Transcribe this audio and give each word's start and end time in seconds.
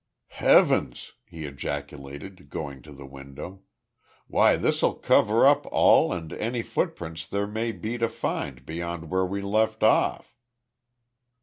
"Heavens!" 0.29 1.13
he 1.27 1.45
ejaculated, 1.45 2.49
going 2.49 2.81
to 2.81 2.91
the 2.91 3.05
window. 3.05 3.61
"Why, 4.25 4.55
this'll 4.55 4.95
cover 4.95 5.45
up 5.45 5.67
all 5.67 6.11
and 6.11 6.33
any 6.33 6.63
footprints 6.63 7.27
there 7.27 7.45
may 7.45 7.71
be 7.71 7.99
to 7.99 8.09
find 8.09 8.65
beyond 8.65 9.11
where 9.11 9.27
we 9.27 9.43
left 9.43 9.83
off." 9.83 10.35